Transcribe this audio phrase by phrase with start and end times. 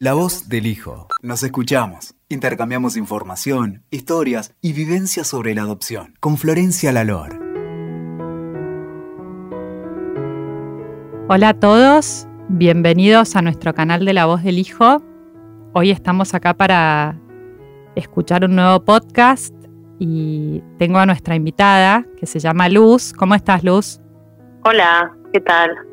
[0.00, 1.08] La voz del hijo.
[1.22, 2.14] Nos escuchamos.
[2.28, 6.14] Intercambiamos información, historias y vivencias sobre la adopción.
[6.20, 7.40] Con Florencia Lalor.
[11.28, 15.02] Hola a todos, bienvenidos a nuestro canal de La voz del hijo.
[15.72, 17.18] Hoy estamos acá para
[17.96, 19.52] escuchar un nuevo podcast
[19.98, 23.12] y tengo a nuestra invitada que se llama Luz.
[23.12, 24.00] ¿Cómo estás, Luz?
[24.62, 25.87] Hola, ¿qué tal?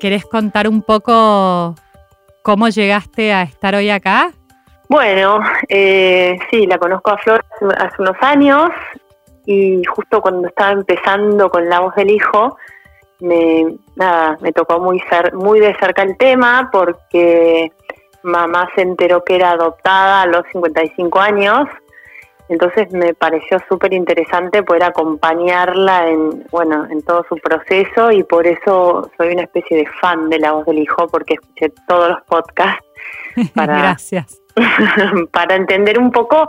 [0.00, 1.74] ¿Querés contar un poco
[2.42, 4.30] cómo llegaste a estar hoy acá?
[4.88, 7.44] Bueno, eh, sí, la conozco a Flor
[7.76, 8.70] hace unos años
[9.44, 12.56] y justo cuando estaba empezando con La voz del hijo,
[13.20, 15.02] me, nada, me tocó muy,
[15.34, 17.72] muy de cerca el tema porque
[18.22, 21.68] mamá se enteró que era adoptada a los 55 años
[22.48, 28.46] entonces me pareció súper interesante poder acompañarla en, bueno, en todo su proceso y por
[28.46, 32.22] eso soy una especie de fan de La Voz del Hijo porque escuché todos los
[32.22, 32.84] podcasts
[33.54, 34.40] para, Gracias.
[35.30, 36.48] para entender un poco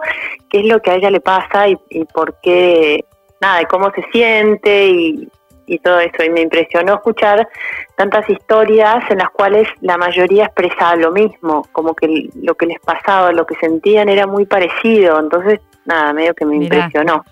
[0.49, 1.75] qué es lo que a ella le pasa y,
[2.13, 3.03] por qué,
[3.41, 5.29] nada, y cómo se siente y,
[5.65, 6.23] y todo eso.
[6.25, 7.47] Y me impresionó escuchar
[7.95, 12.79] tantas historias en las cuales la mayoría expresaba lo mismo, como que lo que les
[12.79, 15.19] pasaba, lo que sentían era muy parecido.
[15.19, 17.23] Entonces nada, medio que me impresionó.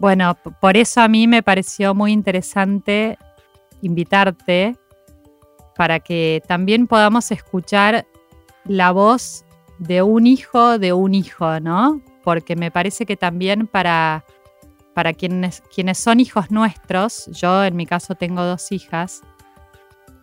[0.00, 3.18] Bueno, por eso a mí me pareció muy interesante
[3.82, 4.76] invitarte
[5.76, 8.06] para que también podamos escuchar
[8.64, 9.44] la voz
[9.78, 12.00] de un hijo de un hijo, ¿no?
[12.22, 14.24] Porque me parece que también para,
[14.94, 19.22] para quienes, quienes son hijos nuestros, yo en mi caso tengo dos hijas,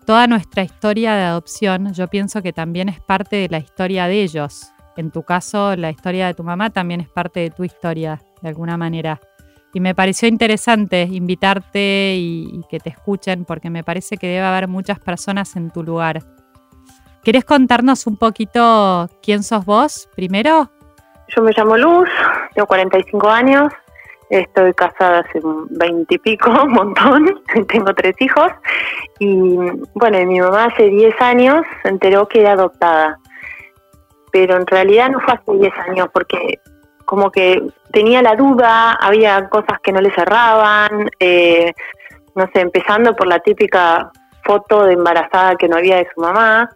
[0.06, 4.24] toda nuestra historia de adopción yo pienso que también es parte de la historia de
[4.24, 8.22] ellos en tu caso, la historia de tu mamá también es parte de tu historia,
[8.42, 9.20] de alguna manera.
[9.74, 14.68] Y me pareció interesante invitarte y, que te escuchen, porque me parece que debe haber
[14.68, 16.20] muchas personas en tu lugar.
[17.24, 20.70] ¿Querés contarnos un poquito quién sos vos primero?
[21.36, 22.10] Yo me llamo Luz,
[22.54, 23.72] tengo 45 años,
[24.30, 28.52] estoy casada hace 20 y pico, un montón, tengo tres hijos
[29.20, 29.56] y
[29.94, 33.21] bueno, mi mamá hace 10 años se enteró que era adoptada
[34.32, 36.60] pero en realidad no fue hace 10 años porque
[37.06, 37.62] como que
[37.92, 41.74] tenía la duda, había cosas que no le cerraban, eh,
[42.36, 44.12] no sé, empezando por la típica
[44.44, 46.70] foto de embarazada que no había de su mamá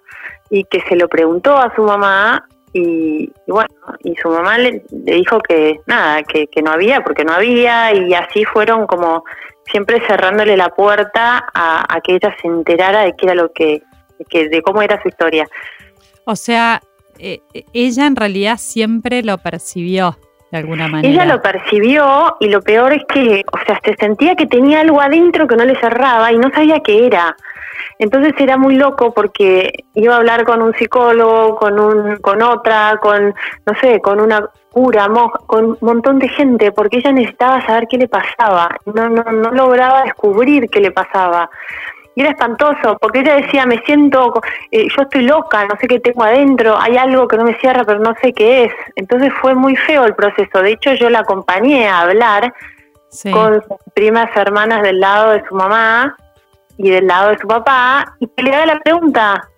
[0.49, 3.69] y que se lo preguntó a su mamá y, bueno,
[4.03, 8.13] y su mamá le, dijo que nada, que, que, no había porque no había y
[8.13, 9.23] así fueron como
[9.65, 13.81] siempre cerrándole la puerta a, que ella se enterara de qué era lo que,
[14.29, 15.47] que, de cómo era su historia.
[16.25, 16.81] O sea,
[17.19, 17.41] eh,
[17.73, 20.17] ella en realidad siempre lo percibió
[20.51, 21.13] de alguna manera.
[21.13, 25.01] Ella lo percibió y lo peor es que, o sea, se sentía que tenía algo
[25.01, 27.35] adentro que no le cerraba y no sabía qué era.
[27.97, 32.97] Entonces era muy loco porque iba a hablar con un psicólogo, con un, con otra,
[33.01, 33.33] con,
[33.65, 35.07] no sé, con una cura,
[35.47, 38.69] con un montón de gente, porque ella necesitaba saber qué le pasaba.
[38.85, 41.49] No, no, no lograba descubrir qué le pasaba.
[42.15, 45.99] Y era espantoso, porque ella decía, me siento, eh, yo estoy loca, no sé qué
[45.99, 48.73] tengo adentro, hay algo que no me cierra, pero no sé qué es.
[48.95, 50.61] Entonces fue muy feo el proceso.
[50.61, 52.53] De hecho, yo la acompañé a hablar
[53.31, 56.15] con sus primas hermanas del lado de su mamá
[56.77, 59.49] y del lado de su papá, y le daba la pregunta,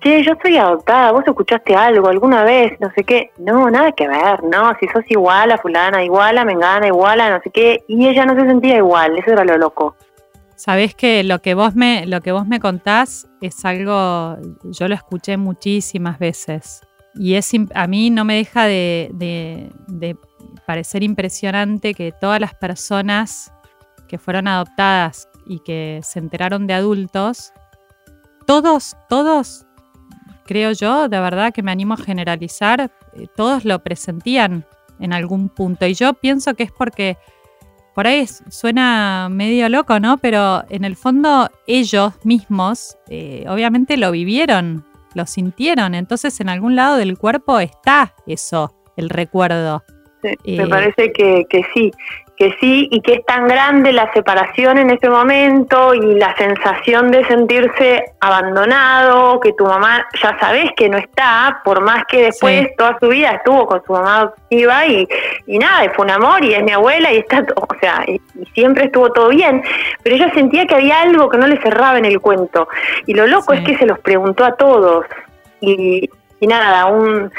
[0.00, 3.30] che, yo estoy adoptada, vos escuchaste algo alguna vez, no sé qué.
[3.38, 7.30] No, nada que ver, no, si sos igual a fulana, igual a mengana, igual a
[7.30, 9.96] no sé qué, y ella no se sentía igual, eso era lo loco.
[10.56, 14.94] Sabés que lo que vos me, lo que vos me contás es algo, yo lo
[14.94, 16.80] escuché muchísimas veces.
[17.14, 20.16] Y es a mí no me deja de,
[20.66, 23.52] parecer impresionante que todas las personas
[24.08, 27.52] que fueron adoptadas y que se enteraron de adultos,
[28.46, 29.66] todos, todos,
[30.46, 34.66] creo yo, de verdad que me animo a generalizar, eh, todos lo presentían
[35.00, 35.86] en algún punto.
[35.86, 37.18] Y yo pienso que es porque
[37.96, 40.18] por ahí suena medio loco, ¿no?
[40.18, 44.84] Pero en el fondo ellos mismos eh, obviamente lo vivieron,
[45.14, 49.82] lo sintieron, entonces en algún lado del cuerpo está eso, el recuerdo.
[50.20, 51.90] Sí, me eh, parece que, que sí
[52.36, 57.10] que sí y que es tan grande la separación en ese momento y la sensación
[57.10, 62.68] de sentirse abandonado, que tu mamá ya sabes que no está, por más que después
[62.76, 65.08] toda su vida estuvo con su mamá adoptiva y,
[65.46, 68.20] y nada, fue un amor y es mi abuela y está, o sea, y,
[68.54, 69.62] siempre estuvo todo bien,
[70.02, 72.68] pero ella sentía que había algo que no le cerraba en el cuento.
[73.06, 75.06] Y lo loco es que se los preguntó a todos.
[75.60, 76.08] Y,
[76.40, 77.30] y nada, un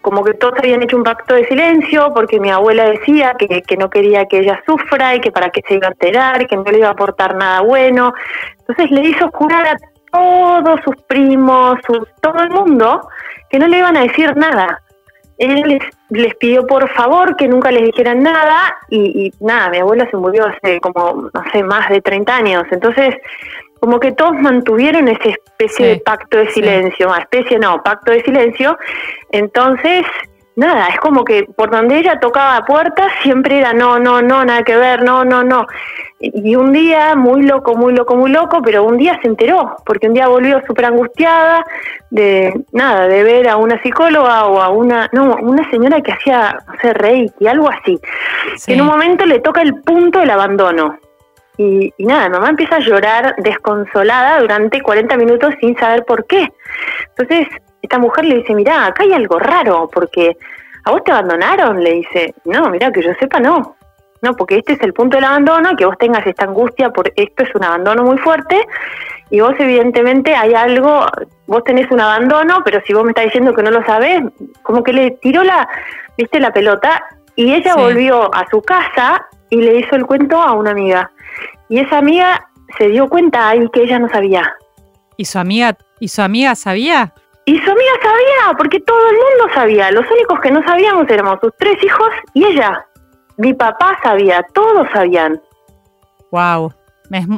[0.00, 3.76] como que todos habían hecho un pacto de silencio porque mi abuela decía que, que
[3.76, 6.64] no quería que ella sufra y que para qué se iba a enterar, que no
[6.64, 8.12] le iba a aportar nada bueno.
[8.60, 9.76] Entonces le hizo jurar a
[10.10, 11.78] todos sus primos,
[12.20, 13.08] todo el mundo,
[13.50, 14.80] que no le iban a decir nada.
[15.38, 15.80] Él
[16.10, 20.46] les, pidió por favor que nunca les dijeran nada y, nada, mi abuela se murió
[20.46, 22.64] hace como, no sé, más de 30 años.
[22.72, 23.14] Entonces,
[23.80, 28.76] como que todos mantuvieron esa especie de pacto de silencio, especie no, pacto de silencio.
[29.30, 30.04] Entonces,
[30.58, 34.62] nada, es como que por donde ella tocaba puertas siempre era no, no, no, nada
[34.62, 35.66] que ver, no, no, no.
[36.20, 40.08] Y un día, muy loco, muy loco, muy loco, pero un día se enteró, porque
[40.08, 41.64] un día volvió súper angustiada
[42.10, 46.58] de, nada, de ver a una psicóloga o a una, no, una señora que hacía,
[46.66, 48.00] no sé, reiki, algo así.
[48.66, 50.98] en un momento le toca el punto del abandono.
[51.58, 56.48] Y, y nada, mamá empieza a llorar desconsolada durante 40 minutos sin saber por qué.
[57.16, 57.48] Entonces,
[57.82, 60.36] esta mujer le dice, mira, acá hay algo raro, porque
[60.84, 63.76] a vos te abandonaron, le dice, no, mira, que yo sepa, no.
[64.20, 67.44] No, porque este es el punto del abandono, que vos tengas esta angustia por esto
[67.44, 68.60] es un abandono muy fuerte,
[69.30, 71.06] y vos evidentemente hay algo,
[71.46, 74.22] vos tenés un abandono, pero si vos me estás diciendo que no lo sabés,
[74.62, 75.68] como que le tiró la,
[76.16, 77.04] viste, la pelota,
[77.36, 81.10] y ella volvió a su casa y le hizo el cuento a una amiga.
[81.68, 84.54] Y esa amiga se dio cuenta ahí que ella no sabía.
[85.16, 87.12] ¿Y su amiga, y su amiga sabía?
[87.44, 89.90] Y su amiga sabía, porque todo el mundo sabía.
[89.90, 92.86] Los únicos que no sabíamos éramos sus tres hijos y ella.
[93.36, 95.40] Mi papá sabía, todos sabían.
[96.30, 96.72] Wow,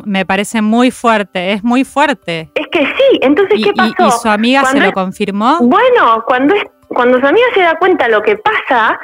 [0.04, 2.50] me, parece muy fuerte, es muy fuerte.
[2.54, 4.08] Es que sí, entonces, ¿qué pasó?
[4.08, 5.58] ¿Y, su amiga se lo confirmó?
[5.60, 8.98] Bueno, cuando, es, cuando su amiga se da cuenta de lo que pasa,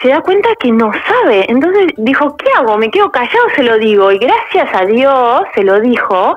[0.00, 1.46] se da cuenta que no sabe.
[1.48, 2.76] Entonces dijo, ¿qué hago?
[2.78, 3.48] ¿Me quedo callado?
[3.54, 4.12] Se lo digo.
[4.12, 6.36] Y gracias a Dios se lo dijo.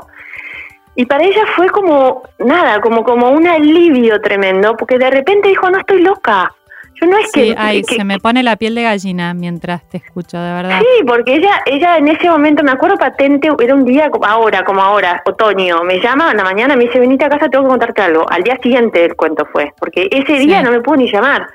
[0.95, 5.69] Y para ella fue como nada, como, como un alivio tremendo, porque de repente dijo,
[5.69, 6.53] no estoy loca.
[7.01, 10.37] Yo no es que, ay, se me pone la piel de gallina mientras te escucho,
[10.37, 10.81] de verdad.
[10.81, 14.65] Sí, porque ella, ella en ese momento, me acuerdo patente, era un día como ahora,
[14.65, 17.69] como ahora, otoño, me llama en la mañana, me dice, venite a casa, tengo que
[17.69, 18.25] contarte algo.
[18.29, 21.47] Al día siguiente el cuento fue, porque ese día no me pudo ni llamar.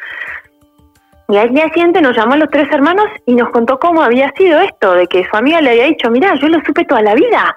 [1.29, 4.31] Y al día siguiente nos llamó a los tres hermanos y nos contó cómo había
[4.37, 7.15] sido esto, de que su amiga le había dicho, mira, yo lo supe toda la
[7.15, 7.56] vida.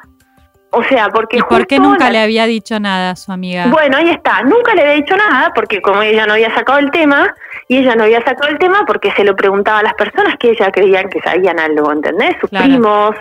[0.72, 1.38] O sea, porque...
[1.38, 3.68] ¿Y por qué nunca le había dicho nada a su amiga?
[3.68, 6.92] Bueno, ahí está, nunca le había dicho nada porque como ella no había sacado el
[6.92, 7.34] tema,
[7.68, 10.52] y ella no había sacado el tema porque se lo preguntaba a las personas que
[10.52, 12.36] ella creían que sabían algo, ¿entendés?
[12.40, 13.16] Sus primos,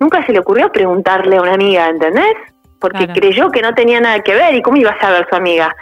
[0.00, 2.34] nunca se le ocurrió preguntarle a una amiga, ¿entendés?
[2.82, 5.74] Porque creyó que no tenía nada que ver y cómo iba a saber su amiga.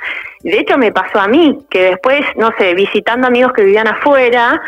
[0.42, 4.60] De hecho, me pasó a mí, que después, no sé, visitando amigos que vivían afuera,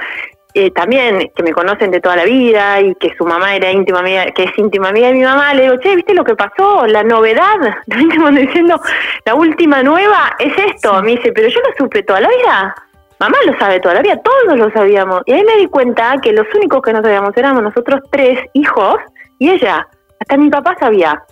[0.55, 4.01] eh, también que me conocen de toda la vida y que su mamá era íntima
[4.01, 6.87] amiga, que es íntima amiga de mi mamá, le digo, che, ¿viste lo que pasó?
[6.87, 7.57] La novedad,
[7.87, 8.79] diciendo,
[9.25, 11.03] la última nueva es esto.
[11.03, 12.75] Me dice, pero yo lo supe toda la vida.
[13.19, 15.23] Mamá lo sabe toda la vida, todos lo sabíamos.
[15.27, 18.97] Y ahí me di cuenta que los únicos que no sabíamos éramos nosotros tres hijos
[19.39, 19.87] y ella.
[20.21, 21.23] Hasta mi papá sabía.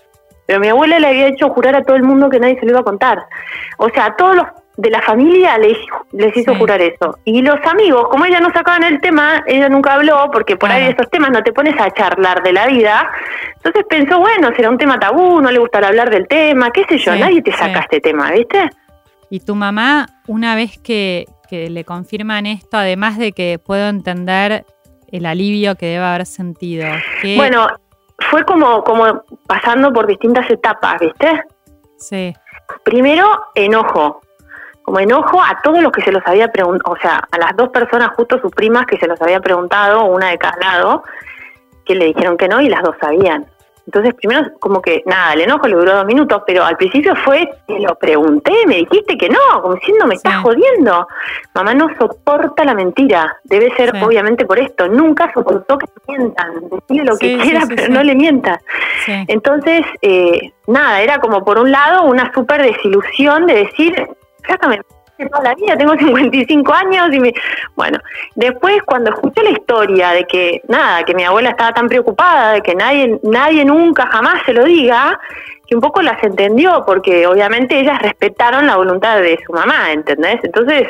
[0.51, 2.73] Pero mi abuela le había hecho jurar a todo el mundo que nadie se lo
[2.73, 3.25] iba a contar.
[3.79, 4.47] O sea, a todos los
[4.79, 5.79] de la familia les,
[6.11, 7.17] les hizo jurar eso.
[7.25, 10.89] Y los amigos, como ella no sacaban el tema, ella nunca habló, porque por ahí
[10.89, 13.09] esos temas no te pones a charlar de la vida.
[13.59, 16.99] Entonces pensó, bueno, será un tema tabú, no le gustará hablar del tema, qué sé
[16.99, 18.71] yo, nadie te saca este tema, ¿viste?
[19.31, 24.65] Y tu mamá, una vez que, que le confirman esto, además de que puedo entender
[25.13, 26.87] el alivio que debe haber sentido.
[27.37, 27.69] Bueno,
[28.31, 31.45] fue como, como pasando por distintas etapas, ¿viste?
[31.99, 32.33] Sí.
[32.85, 34.21] Primero, enojo
[34.91, 37.69] como enojo a todos los que se los había preguntado, o sea, a las dos
[37.69, 41.05] personas, justo sus primas, que se los había preguntado, una de cada lado,
[41.85, 43.47] que le dijeron que no y las dos sabían.
[43.87, 47.49] Entonces, primero, como que nada, el enojo le duró dos minutos, pero al principio fue,
[47.67, 51.07] te lo pregunté, me dijiste que no, como diciendo, me estás jodiendo.
[51.55, 57.05] Mamá no soporta la mentira, debe ser obviamente por esto, nunca soportó que mientan, decirle
[57.05, 58.63] lo que quiera, pero no le mientas.
[59.07, 64.09] Entonces, eh, nada, era como por un lado una súper desilusión de decir,
[64.47, 64.81] sácame
[65.29, 67.33] toda la vida, tengo 55 años y me...
[67.75, 67.99] Bueno,
[68.35, 72.63] después cuando escuché la historia de que, nada, que mi abuela estaba tan preocupada, de
[72.63, 75.19] que nadie, nadie nunca jamás se lo diga,
[75.67, 80.41] que un poco las entendió, porque obviamente ellas respetaron la voluntad de su mamá, ¿entendés?
[80.43, 80.89] Entonces,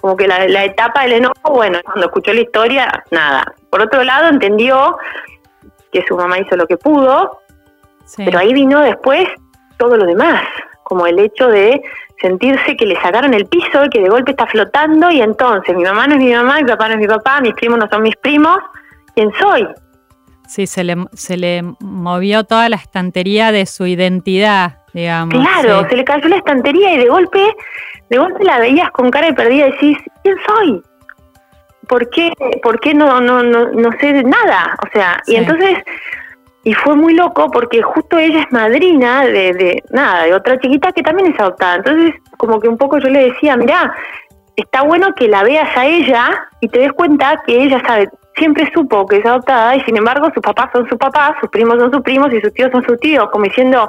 [0.00, 3.54] como que la, etapa del enojo, bueno, cuando escuchó la historia, nada.
[3.70, 4.98] Por otro lado, entendió
[5.92, 7.40] que su mamá hizo lo que pudo,
[8.16, 9.28] pero ahí vino después
[9.78, 10.42] todo lo demás,
[10.86, 11.82] como el hecho de
[12.20, 15.82] sentirse que le sacaron el piso y que de golpe está flotando y entonces mi
[15.82, 18.02] mamá no es mi mamá, mi papá no es mi papá, mis primos no son
[18.02, 18.56] mis primos,
[19.14, 19.66] ¿quién soy?
[20.46, 25.34] Sí, se le, se le movió toda la estantería de su identidad, digamos.
[25.34, 25.86] Claro, sí.
[25.90, 27.44] se le cayó la estantería y de golpe,
[28.08, 30.82] de golpe la veías con cara de perdida y decís, ¿quién soy?
[31.88, 34.76] ¿Por qué, por qué no, no, no, no sé de nada?
[34.86, 35.32] O sea, Sí.
[35.32, 35.78] y entonces,
[36.66, 40.90] y fue muy loco porque justo ella es madrina de, de, nada, de otra chiquita
[40.90, 41.76] que también es adoptada.
[41.76, 43.94] Entonces, como que un poco yo le decía, mirá,
[44.56, 46.28] está bueno que la veas a ella
[46.60, 50.28] y te des cuenta que ella sabe, siempre supo que es adoptada y sin embargo
[50.34, 52.98] sus papás son sus papás, sus primos son sus primos y sus tíos son sus
[52.98, 53.88] tíos, como diciendo,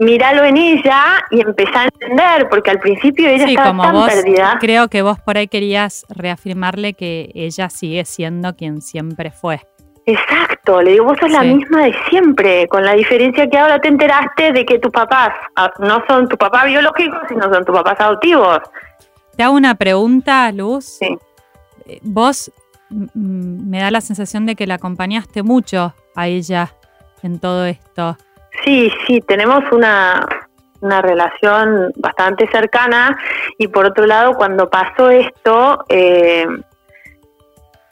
[0.00, 3.92] míralo en ella y empezá a entender, porque al principio ella Sí, estaba como tan
[3.92, 4.56] vos, perdida.
[4.58, 9.60] creo que vos por ahí querías reafirmarle que ella sigue siendo quien siempre fue.
[10.06, 13.88] Exacto, le digo, vos sos la misma de siempre, con la diferencia que ahora te
[13.88, 18.00] enteraste de que tus papás ah, no son tu papá biológico, sino son tus papás
[18.00, 18.58] adoptivos.
[19.36, 20.84] Te hago una pregunta, Luz.
[20.84, 21.18] Sí.
[21.86, 22.50] Eh, Vos
[23.14, 26.74] me da la sensación de que la acompañaste mucho a ella
[27.22, 28.16] en todo esto.
[28.64, 30.26] Sí, sí, tenemos una,
[30.80, 33.16] una relación bastante cercana
[33.58, 36.46] y por otro lado, cuando pasó esto, eh,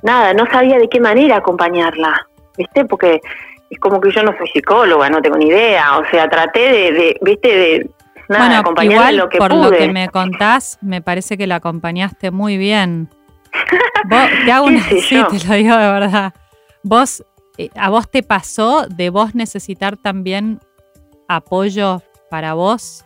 [0.02, 2.26] nada, no sabía de qué manera acompañarla,
[2.57, 2.85] ¿viste?
[2.85, 3.21] Porque
[3.71, 6.93] es como que yo no soy psicóloga, no tengo ni idea, o sea, traté de,
[6.93, 7.49] de ¿viste?
[7.49, 7.90] De
[8.28, 9.62] nada, bueno, acompañarla igual lo que por pude.
[9.62, 13.09] lo que me contás, me parece que la acompañaste muy bien.
[14.09, 15.26] Vos, te hago ¿Qué una, sí, yo?
[15.26, 16.33] te lo digo de verdad.
[16.83, 17.25] Vos,
[17.57, 20.61] eh, a vos te pasó de vos necesitar también
[21.28, 23.05] apoyo para vos.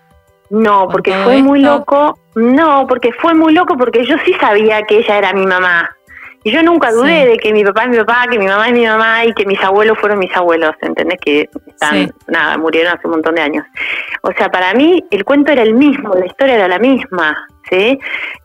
[0.51, 2.19] No, porque fue muy loco.
[2.35, 5.97] No, porque fue muy loco porque yo sí sabía que ella era mi mamá.
[6.45, 7.29] Y yo nunca dudé Sí.
[7.29, 9.47] de que mi papá es mi papá, que mi mamá es mi mamá y que
[9.47, 11.19] mis abuelos fueron mis abuelos, ¿entendés?
[11.21, 12.11] Que están, Sí.
[12.29, 13.65] nada, murieron hace un montón de años.
[14.23, 17.99] O sea, para mí el cuento era el mismo, la historia era la misma, ¿sí?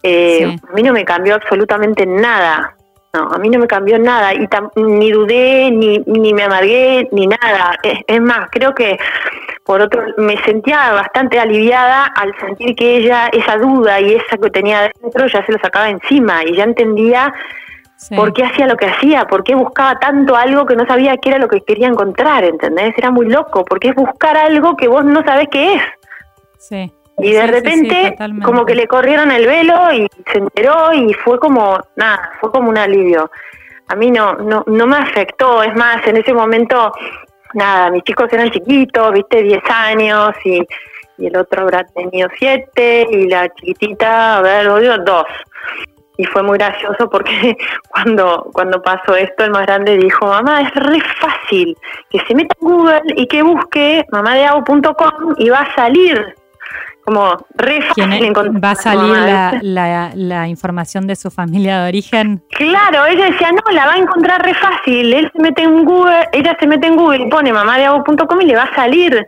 [0.04, 0.60] Eh, Sí.
[0.70, 2.74] A mí no me cambió absolutamente nada.
[3.14, 7.08] No, a mí no me cambió nada y tam- ni dudé, ni, ni me amargué,
[7.12, 7.78] ni nada.
[7.82, 9.00] Es, es más, creo que
[9.64, 14.50] por otro me sentía bastante aliviada al sentir que ella esa duda y esa que
[14.52, 17.34] tenía dentro ya se lo sacaba encima y ya entendía
[17.98, 18.16] Sí.
[18.16, 21.30] por qué hacía lo que hacía, por qué buscaba tanto algo que no sabía qué
[21.30, 22.96] era lo que quería encontrar, ¿entendés?
[22.96, 25.82] Era muy loco, porque es buscar algo que vos no sabés qué es.
[26.60, 26.94] Sí.
[27.18, 31.40] Y de sí, repente, como que le corrieron el velo y se enteró y fue
[31.40, 33.32] como, nada, fue como un alivio.
[33.88, 36.92] A mí no, no, no me afectó, es más, en ese momento,
[37.56, 40.62] nada, mis chicos eran chiquitos, viste, 10 años y,
[41.18, 45.26] y el otro habrá tenido 7 y la chiquitita, a ver, odio, 2.
[46.18, 47.56] Y fue muy gracioso porque
[47.90, 51.78] cuando, cuando pasó esto, el más grande dijo, mamá, es re fácil,
[52.10, 56.36] que se meta en Google y que busque mamadeago.com y va a salir
[57.06, 59.14] como re ¿Quién fácil es- encontrar va a salir
[59.62, 62.44] la información de su familia de origen?
[62.50, 65.14] Claro, ella decía, no, la va a encontrar re fácil.
[65.14, 68.56] Él se mete en Google, ella se mete en Google y pone mamadeago.com y le
[68.58, 69.26] va a salir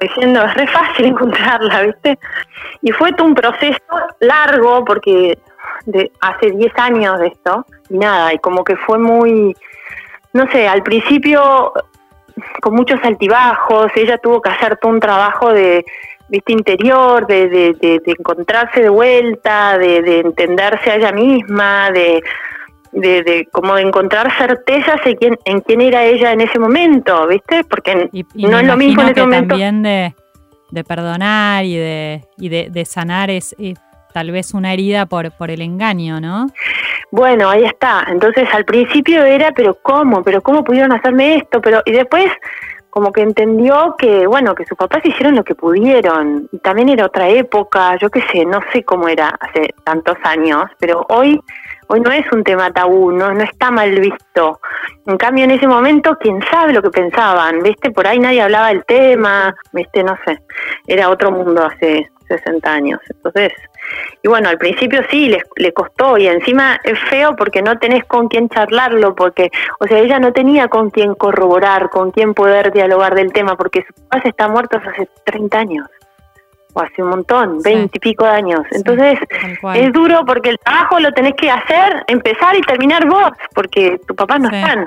[0.00, 2.18] diciendo, es re fácil encontrarla, ¿viste?
[2.82, 3.78] Y fue todo un proceso
[4.20, 5.38] largo porque
[5.92, 9.56] de hace 10 años de esto y nada, y como que fue muy,
[10.34, 11.72] no sé, al principio
[12.60, 15.84] con muchos altibajos, ella tuvo que hacer todo un trabajo de,
[16.28, 21.90] viste, interior, de, de, de- de encontrarse de vuelta, de, de entenderse a ella misma,
[21.90, 22.22] de,
[22.92, 27.26] de, de como de encontrar certezas en quién, en quién era ella en ese momento,
[27.26, 27.64] ¿viste?
[27.64, 29.48] Porque Y, y no es lo mismo en ese momento.
[29.48, 30.14] también de,
[30.70, 33.74] de perdonar y de, y de, sanar es, eh,
[34.12, 36.46] tal vez una herida por, por el engaño, ¿no?
[37.10, 38.04] Bueno, ahí está.
[38.08, 40.22] Entonces al principio era, pero ¿cómo?
[40.22, 41.60] ¿Pero cómo pudieron hacerme esto?
[41.60, 42.30] Pero y después
[42.90, 46.48] como que entendió que, bueno, que sus papás hicieron lo que pudieron.
[46.50, 50.64] Y también era otra época, yo qué sé, no sé cómo era hace tantos años,
[50.78, 51.38] pero hoy
[51.88, 54.60] hoy no es un tema tabú, no, no está mal visto.
[55.06, 57.90] En cambio, en ese momento, quién sabe lo que pensaban, ¿viste?
[57.90, 60.02] Por ahí nadie hablaba del tema, ¿viste?
[60.02, 60.38] No sé.
[60.86, 63.00] Era otro mundo hace 60 años.
[63.08, 63.52] Entonces,
[64.28, 68.04] y bueno, al principio sí, le, le costó y encima es feo porque no tenés
[68.04, 72.70] con quién charlarlo, porque, o sea, ella no tenía con quién corroborar, con quién poder
[72.72, 75.86] dialogar del tema, porque sus papás están muertos hace 30 años,
[76.74, 77.70] o hace un montón, Sí.
[77.70, 78.60] 20 y pico de años.
[78.70, 79.18] Sí, Entonces,
[79.74, 84.14] es duro porque el trabajo lo tenés que hacer, empezar y terminar vos, porque tus
[84.16, 84.56] papás no Sí.
[84.56, 84.86] están.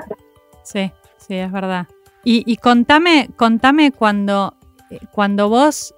[0.62, 1.86] Sí, sí, es verdad.
[2.22, 4.54] Y, y contame, contame cuando,
[4.90, 5.92] eh, cuando vos,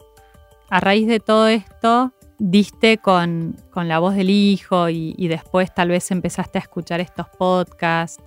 [0.71, 5.89] a raíz de todo esto, diste con, con la voz del hijo y, después tal
[5.89, 8.23] vez empezaste a escuchar estos podcasts,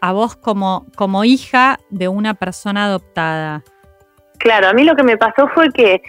[0.00, 3.62] a vos como, como hija de una persona adoptada.
[4.38, 6.02] Claro, a mí lo que me pasó fue que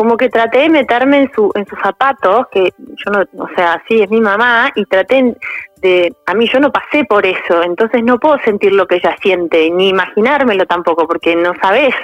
[0.00, 3.82] como que traté de meterme en su en sus zapatos, que yo no, o sea,
[3.86, 5.36] sí, es mi mamá, y traté
[5.82, 9.14] de, a mí yo no pasé por eso, entonces no puedo sentir lo que ella
[9.20, 11.94] siente, ni imaginármelo tampoco, porque no sabes.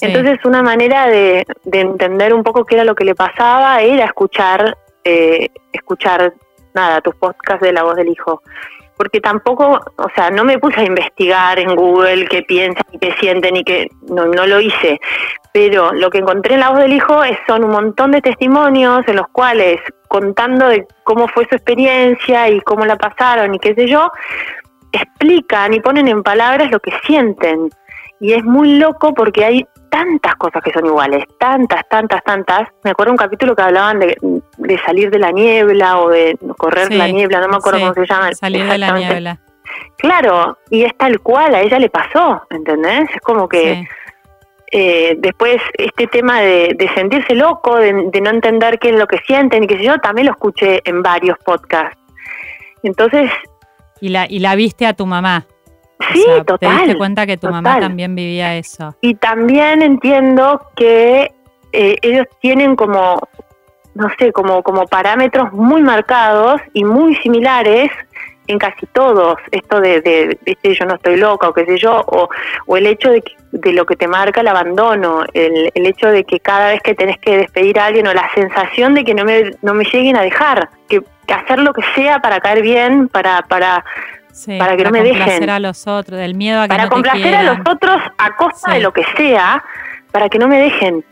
[0.00, 4.04] Entonces una manera de, de entender un poco qué era lo que le pasaba era
[4.04, 6.34] escuchar, eh, escuchar,
[6.72, 8.42] nada, tus podcasts de La Voz del Hijo
[8.98, 13.14] porque tampoco, o sea, no me puse a investigar en Google qué piensan y qué
[13.20, 15.00] sienten y que no, no lo hice,
[15.52, 19.06] pero lo que encontré en la voz del hijo es, son un montón de testimonios
[19.06, 23.74] en los cuales contando de cómo fue su experiencia y cómo la pasaron y qué
[23.74, 24.10] sé yo,
[24.92, 27.68] explican y ponen en palabras lo que sienten.
[28.20, 32.68] Y es muy loco porque hay tantas cosas que son iguales, tantas, tantas, tantas.
[32.82, 34.16] Me acuerdo un capítulo que hablaban de,
[34.84, 38.32] salir de la niebla o de correr la niebla, no me acuerdo cómo se llama.
[38.32, 39.38] Salir de la niebla.
[39.96, 43.10] Claro, y es tal cual, a ella le pasó, ¿entendés?
[43.14, 43.86] Es como que
[44.70, 49.64] eh, después este tema de, sentirse loco, de, no entender qué es lo que sienten
[49.64, 51.98] y qué sé yo, también lo escuché en varios podcasts.
[52.82, 53.30] Entonces...
[54.00, 55.46] Y la, y la viste a tu mamá.
[56.12, 56.58] Sí, total.
[56.58, 58.94] Te diste cuenta que tu mamá también vivía eso.
[59.00, 61.32] Y también entiendo que
[61.72, 63.20] eh, ellos tienen como,
[63.94, 67.90] no sé, como, como parámetros muy marcados y muy similares
[68.46, 72.30] en casi todos, esto de, de, yo no estoy loca o qué sé yo, o,
[72.66, 73.22] o el hecho de,
[73.52, 76.94] de lo que te marca el abandono, el, el hecho de que cada vez que
[76.94, 80.16] tenés que despedir a alguien o la sensación de que no me, no me lleguen
[80.16, 83.84] a dejar, que, que hacer lo que sea para caer bien, para, para,
[84.58, 85.48] para que no me dejen.
[85.48, 88.80] a los otros, del miedo a que Para complacer a los otros a costa de
[88.80, 89.64] lo que sea,
[90.12, 91.04] para que no me dejen.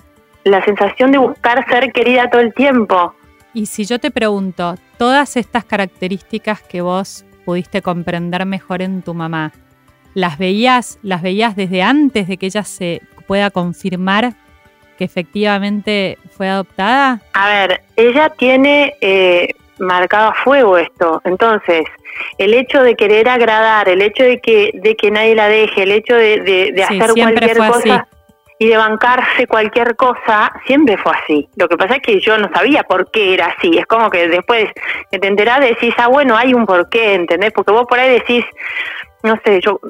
[0.44, 3.14] La sensación de buscar ser querida todo el tiempo.
[3.52, 9.14] Y si yo te pregunto, todas estas características que vos pudiste comprender mejor en tu
[9.14, 9.52] mamá,
[10.16, 14.32] ¿las veías, las veías desde antes de que ella se pueda confirmar
[14.96, 17.20] que efectivamente fue adoptada?
[17.34, 21.20] A ver, ella tiene eh, marcado a fuego esto.
[21.26, 21.84] Entonces,
[22.38, 25.92] el hecho de querer agradar, el hecho de que, de que nadie la deje, el
[25.92, 28.08] hecho de, de, hacer cualquier cosa
[28.58, 31.46] y de bancarse cualquier cosa, siempre fue así.
[31.56, 33.76] Lo que pasa es que yo no sabía por qué era así.
[33.76, 34.70] Es como que después
[35.10, 37.52] que te enterás decís, ah, bueno, hay un porqué, ¿entendés?
[37.52, 38.46] Porque vos por ahí decís,
[39.26, 39.80] no sé, yo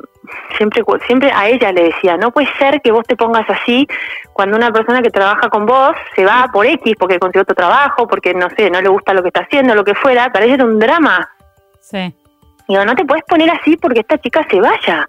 [0.56, 3.86] siempre siempre a ella le decía, no puede ser que vos te pongas así
[4.32, 8.06] cuando una persona que trabaja con vos se va por X porque consiguió otro trabajo,
[8.06, 10.78] porque no sé, no le gusta lo que está haciendo, lo que fuera, parece un
[10.78, 11.30] drama.
[11.80, 12.14] Sí.
[12.68, 15.08] Digo, no te puedes poner así porque esta chica se vaya.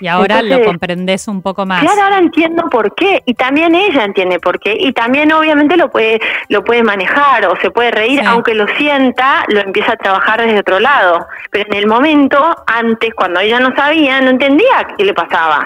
[0.00, 1.82] Y ahora lo comprendes un poco más.
[1.82, 5.90] Claro, ahora entiendo por qué y también ella entiende por qué y también obviamente lo
[5.90, 10.42] puede lo puede manejar o se puede reír aunque lo sienta, lo empieza a trabajar
[10.42, 15.04] desde otro lado, pero en el momento antes cuando ella no sabía, no entendía qué
[15.04, 15.64] le pasaba.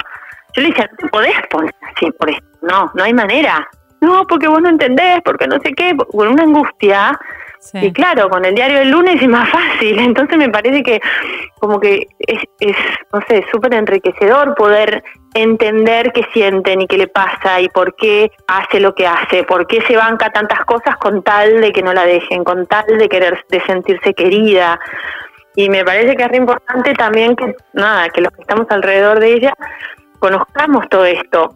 [0.55, 3.69] Yo le decía, "No te podés poner así por esto." No, no hay manera.
[4.01, 7.19] No, porque vos no entendés, porque no sé qué, con una angustia
[7.75, 11.01] y claro, con el diario del lunes es más fácil, entonces me parece que
[11.59, 12.77] como que es, es
[13.13, 15.03] no sé, súper enriquecedor poder
[15.35, 19.67] entender qué sienten y qué le pasa y por qué hace lo que hace, por
[19.67, 23.09] qué se banca tantas cosas con tal de que no la dejen, con tal de
[23.09, 24.81] querer, de sentirse querida.
[25.55, 29.33] Y me parece que es importante también que, nada, que los que estamos alrededor de
[29.35, 29.53] ella
[30.19, 31.55] conozcamos todo esto,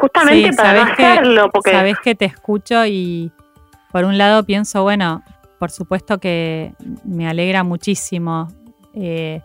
[0.00, 1.50] justamente para no hacerlo.
[1.50, 1.70] porque...
[1.70, 3.30] Sabes que te escucho y
[3.92, 5.22] por un lado pienso, bueno,
[5.58, 8.48] por supuesto que me alegra muchísimo
[8.94, 9.40] eh,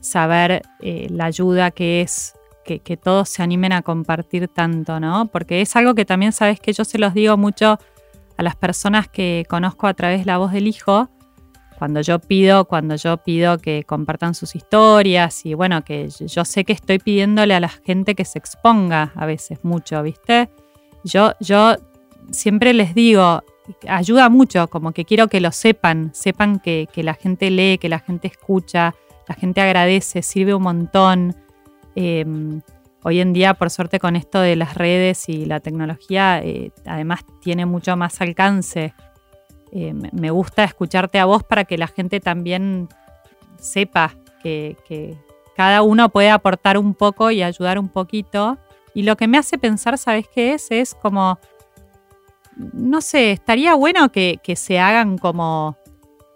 [0.00, 5.26] saber eh, la ayuda que es que, todos se animen a compartir tanto, ¿no?
[5.26, 7.78] Porque es algo que también sabes que yo se los digo mucho
[8.36, 11.08] a las personas que conozco a través de la voz del hijo,
[11.78, 16.64] cuando yo pido, cuando yo pido que compartan sus historias y bueno, que yo sé
[16.64, 20.50] que estoy pidiéndole a la gente que se exponga a veces mucho, ¿viste?
[21.04, 21.76] Yo, yo
[22.30, 23.44] siempre les digo,
[23.88, 27.98] ayuda mucho, como que quiero que lo sepan, sepan que, la gente lee, que la
[27.98, 28.94] gente escucha,
[29.28, 31.36] la gente agradece, sirve un montón.
[31.94, 32.60] Em,
[33.02, 37.20] hoy en día, por suerte, con esto de las redes y la tecnología, eh, además
[37.40, 38.94] tiene mucho más alcance.
[39.72, 42.88] Eh, me gusta escucharte a vos para que la gente también
[43.58, 45.16] sepa que, que
[45.56, 48.58] cada uno puede aportar un poco y ayudar un poquito.
[48.94, 50.70] Y lo que me hace pensar, ¿sabes qué es?
[50.70, 51.38] Es como
[52.56, 55.76] no sé, estaría bueno que, se hagan como,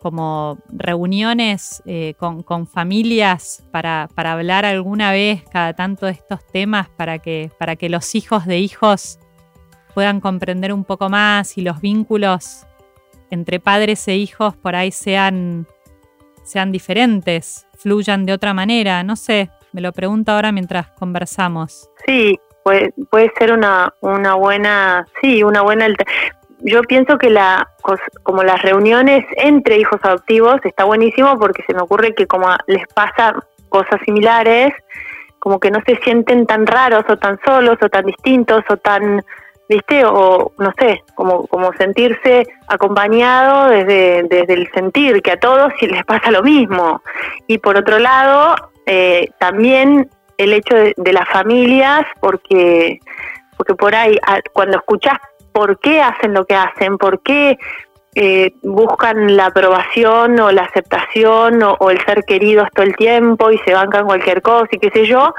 [0.00, 6.88] como reuniones eh, con, familias para, para, hablar alguna vez cada tanto de estos temas
[6.90, 9.18] para que, para que los hijos de hijos
[9.94, 12.66] puedan comprender un poco más y los vínculos
[13.30, 15.66] entre padres e hijos por ahí sean,
[16.42, 21.88] sean diferentes, fluyan de otra manera, no sé, me lo pregunto ahora mientras conversamos.
[22.06, 25.88] Sí, puede, puede ser una, una buena, sí, una buena,
[26.62, 27.68] yo pienso que la
[28.22, 32.86] como las reuniones entre hijos adoptivos está buenísimo porque se me ocurre que como les
[32.94, 33.34] pasa
[33.68, 34.72] cosas similares,
[35.38, 39.24] como que no se sienten tan raros o tan solos o tan distintos o tan,
[39.68, 40.04] ¿viste?
[40.04, 46.04] O no sé, como, como sentirse acompañado desde, desde el sentir, que a todos les
[46.04, 47.02] pasa lo mismo.
[47.46, 50.10] Y por otro lado, eh, también
[50.42, 53.00] el hecho de, de, las familias, porque,
[53.56, 54.18] porque por ahí,
[54.52, 55.18] cuando escuchás
[55.52, 57.58] por qué hacen lo que hacen, por qué
[58.14, 63.58] eh, buscan la aprobación o la aceptación o, el ser queridos todo el tiempo y
[63.58, 65.32] se bancan cualquier cosa y qué sé yo,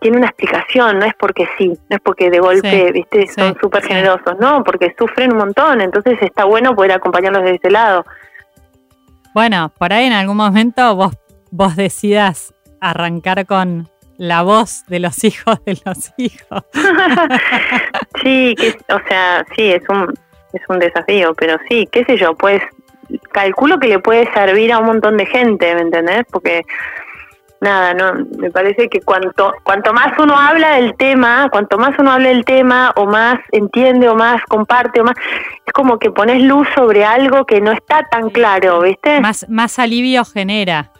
[0.00, 3.84] tiene una explicación, no es porque sí, no es porque de golpe, viste, son súper
[3.84, 8.04] generosos, no, porque sufren un montón, entonces está bueno poder acompañarlos de ese lado.
[9.34, 11.16] Bueno, por ahí en algún momento vos,
[11.50, 16.62] vos decidas arrancar con la voz de los hijos de los hijos.
[18.22, 20.12] sí, que, o sea, sí, es un,
[20.52, 22.60] es un desafío, pero sí, qué sé yo, pues
[23.32, 26.26] calculo que le puede servir a un montón de gente, ¿me entendés?
[26.30, 26.66] Porque
[27.60, 32.12] nada, no, me parece que cuanto cuanto más uno habla del tema, cuanto más uno
[32.12, 35.16] habla del tema o más entiende o más comparte o más
[35.64, 39.20] es como que pones luz sobre algo que no está tan claro, ¿viste?
[39.20, 40.92] Más más alivio genera.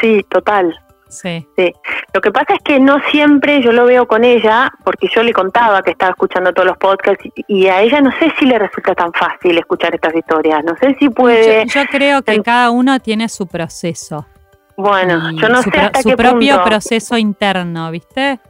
[0.00, 0.78] Sí, total.
[1.08, 1.46] Sí.
[1.56, 1.72] sí.
[2.12, 5.32] Lo que pasa es que no siempre yo lo veo con ella, porque yo le
[5.32, 8.94] contaba que estaba escuchando todos los podcasts y, a ella no sé si le resulta
[8.94, 10.64] tan fácil escuchar estas historias.
[10.64, 11.66] No sé si puede.
[11.66, 14.26] Yo, creo que cada uno tiene su proceso.
[14.76, 18.40] Bueno, yo no sé hasta su propio proceso interno, ¿viste?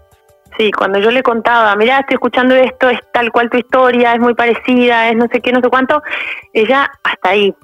[0.58, 4.20] Sí, cuando yo le contaba, mira, estoy escuchando esto, es tal cual tu historia, es
[4.20, 6.02] muy parecida, es no sé qué, no sé cuánto,
[6.52, 7.54] ella hasta ahí,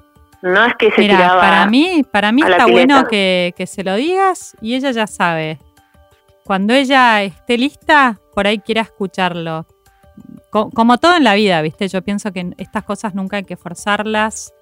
[0.43, 4.55] no es que se Mira, para mí, para mí está bueno que, se lo digas
[4.61, 5.57] y ella ya sabe.
[6.43, 9.65] Cuando ella esté lista, por ahí quiera escucharlo.
[10.51, 11.87] como todo en la vida, ¿viste?
[11.87, 14.53] Yo pienso que estas cosas nunca hay que forzarlas.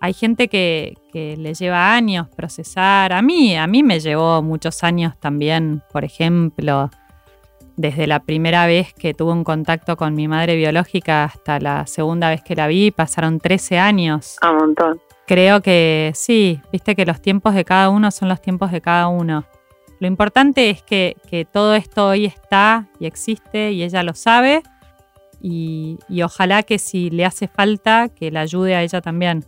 [0.00, 3.12] Hay gente que, que, le lleva años procesar.
[3.12, 6.90] A mí, a mí me llevó muchos años también, por ejemplo,
[7.76, 12.28] desde la primera vez que tuve un contacto con mi madre biológica hasta la segunda
[12.28, 14.36] vez que la vi, pasaron 13 años.
[14.40, 18.40] A un montón creo que sí, viste que los tiempos de cada uno son los
[18.40, 19.44] tiempos de cada uno.
[20.00, 21.16] Lo importante es que,
[21.52, 24.62] todo esto hoy está y existe y ella lo sabe
[25.40, 29.44] y, ojalá que si le hace falta, que la ayude a ella también.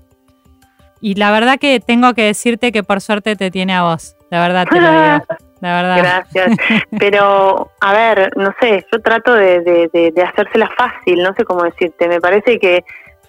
[1.00, 4.40] Y la verdad que tengo que decirte que por suerte te tiene a vos, la
[4.40, 5.24] verdad te lo digo.
[5.60, 5.98] La verdad.
[5.98, 6.58] Gracias.
[6.98, 11.62] Pero, a ver, no sé, yo trato de, de, de hacérsela fácil, no sé cómo
[11.62, 12.06] decirte.
[12.06, 12.84] Me parece que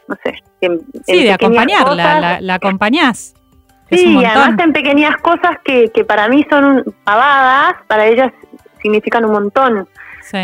[0.08, 0.36] no sé.
[1.06, 3.34] sí, de acompañarla, la, acompañás.
[3.90, 8.32] Sí, y además en pequeñas cosas que, que para mí son pavadas, para ellas
[8.82, 9.88] significan un montón.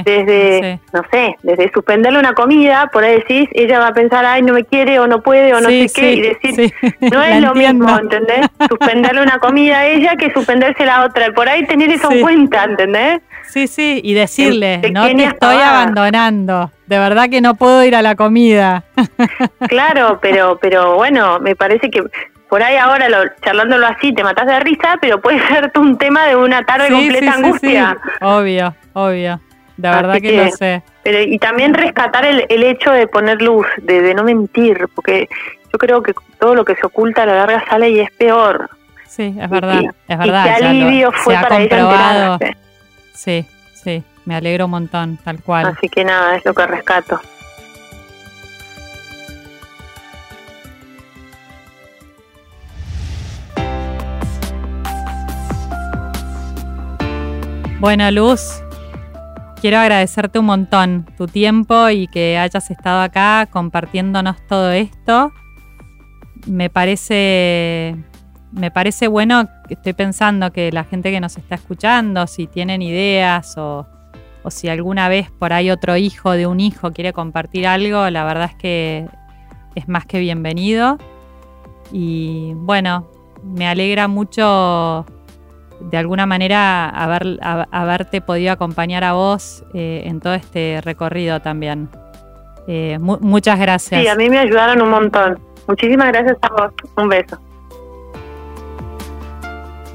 [0.06, 4.44] desde, no sé, desde suspenderle una comida, por ahí decís, ella va a pensar, ay,
[4.44, 6.74] no me quiere o no puede o no sé qué, y decir,
[7.12, 8.48] no es lo mismo, ¿entendés?
[8.70, 12.64] Suspenderle una comida a ella que suspenderse la otra, por ahí tener eso en cuenta,
[12.66, 13.22] ¿entendés?
[13.52, 18.02] Sí, sí, y decirle, no te estoy abandonando, de verdad que no puedo ir a
[18.02, 18.86] la comida.
[19.68, 22.02] Claro, pero, pero bueno, me parece que
[22.50, 26.28] por ahí ahora lo, charlándolo así te matas de risa, pero puede ser un tema
[26.28, 27.98] de una tarde completa angustia.
[28.22, 29.42] Obvio, obvio.
[29.76, 30.84] De verdad que, lo sé.
[31.04, 35.28] Pero, y también rescatar el, el hecho de poner luz, de, de, no mentir, porque
[35.74, 38.70] yo creo que todo lo que se oculta a la larga sale y es peor.
[39.08, 40.46] Sí, es verdad, es verdad.
[40.46, 42.38] Y qué alivio fue para ella
[43.24, 45.68] Sí, sí, me alegro un montón, tal cual.
[45.68, 47.22] Así que nada, es lo que rescato.
[57.80, 58.64] Bueno, Luz,
[59.62, 65.32] quiero agradecerte un montón tu tiempo y que hayas estado acá compartiéndonos todo esto.
[66.48, 67.98] Me parece
[68.52, 73.58] me parece bueno, estoy pensando que la gente que nos está escuchando, si tienen ideas
[73.58, 73.88] o,
[74.50, 78.46] si alguna vez por ahí otro hijo de un hijo quiere compartir algo, la verdad
[78.46, 79.08] es que
[79.76, 80.98] es más que bienvenido.
[81.92, 83.08] Y bueno,
[83.44, 85.06] me alegra mucho
[85.80, 91.90] de alguna manera haber, haberte podido acompañar a vos eh, en todo este recorrido también.
[92.68, 94.02] Eh, muchas gracias.
[94.02, 95.40] Sí, a mí me ayudaron un montón.
[95.68, 96.74] Muchísimas gracias a vos.
[96.98, 97.40] Un beso.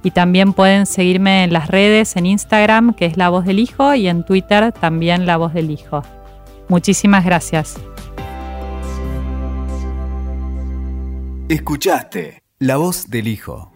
[0.04, 3.94] y también pueden seguirme en las redes, en Instagram, que es La Voz del Hijo,
[3.94, 6.02] y en Twitter también La Voz del Hijo.
[6.68, 7.76] Muchísimas gracias.
[11.48, 13.72] Escuchaste la voz del hijo.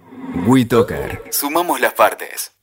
[0.47, 1.25] WeToker.
[1.31, 2.56] Sumamos las partes.